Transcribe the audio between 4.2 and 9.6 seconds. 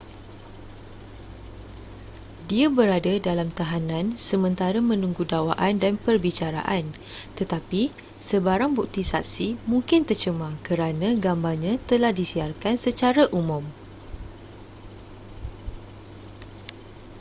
sementara menunggu dakwaan dan perbicaraan tetapi sebarang bukti saksi